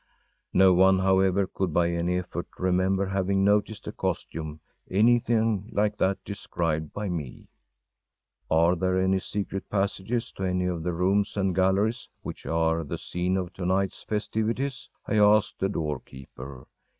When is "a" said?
3.85-3.91, 15.61-15.69